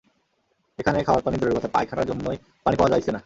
[0.79, 3.19] এইখানে খাওয়ার পানি দূরের কথা, পায়খানার জন্যেই পানি পাওয়া যাইছে না।